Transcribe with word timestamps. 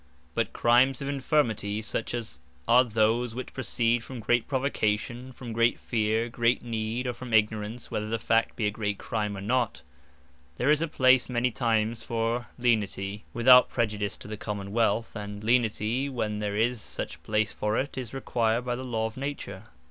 But 0.33 0.51
Crimes 0.51 0.99
of 1.03 1.07
Infirmity; 1.07 1.79
such 1.83 2.15
as 2.15 2.41
are 2.67 2.83
those 2.83 3.35
which 3.35 3.53
proceed 3.53 4.03
from 4.03 4.19
great 4.19 4.47
provocation, 4.47 5.31
from 5.31 5.53
great 5.53 5.77
fear, 5.79 6.27
great 6.27 6.63
need, 6.63 7.05
or 7.05 7.13
from 7.13 7.35
ignorance 7.35 7.91
whether 7.91 8.09
the 8.09 8.17
Fact 8.17 8.55
be 8.55 8.65
a 8.65 8.71
great 8.71 8.97
Crime, 8.97 9.37
or 9.37 9.41
not, 9.41 9.83
there 10.57 10.71
is 10.71 10.83
place 10.91 11.29
many 11.29 11.51
times 11.51 12.01
for 12.01 12.47
Lenity, 12.57 13.25
without 13.31 13.69
prejudice 13.69 14.17
to 14.17 14.27
the 14.27 14.37
Common 14.37 14.71
wealth; 14.71 15.15
and 15.15 15.43
Lenity 15.43 16.09
when 16.09 16.39
there 16.39 16.57
is 16.57 16.81
such 16.81 17.21
place 17.21 17.53
for 17.53 17.77
it, 17.77 17.95
is 17.95 18.11
required 18.11 18.65
by 18.65 18.75
the 18.75 18.83
Law 18.83 19.05
of 19.05 19.17
Nature. 19.17 19.65